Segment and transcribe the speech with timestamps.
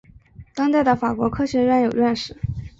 [0.55, 2.35] 当代的法国科学院有院士。